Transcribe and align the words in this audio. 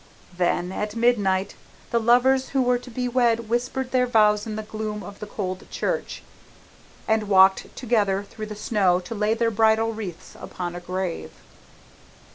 Then 0.35 0.71
at 0.71 0.95
midnight 0.95 1.53
the 1.91 1.99
lovers 1.99 2.49
who 2.49 2.63
were 2.63 2.79
to 2.79 3.07
wed 3.09 3.47
whispered 3.49 3.91
their 3.91 4.07
vows 4.07 4.47
in 4.47 4.55
the 4.55 4.63
gloom 4.63 5.03
of 5.03 5.19
the 5.19 5.27
cold 5.27 5.69
church, 5.69 6.23
and 7.07 7.29
walked 7.29 7.67
together 7.77 8.23
through 8.23 8.47
the 8.47 8.55
snow 8.55 8.99
to 9.01 9.13
lay 9.13 9.35
their 9.35 9.51
bridal 9.51 9.93
wreaths 9.93 10.35
upon 10.39 10.73
a 10.75 10.79
grave. 10.79 11.33